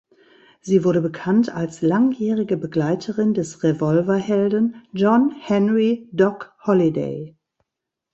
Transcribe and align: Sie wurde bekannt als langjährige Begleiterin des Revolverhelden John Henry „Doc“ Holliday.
Sie 0.61 0.83
wurde 0.83 0.99
bekannt 0.99 1.53
als 1.55 1.83
langjährige 1.83 2.57
Begleiterin 2.57 3.35
des 3.35 3.61
Revolverhelden 3.61 4.83
John 4.93 5.29
Henry 5.29 6.09
„Doc“ 6.11 6.51
Holliday. 6.65 7.37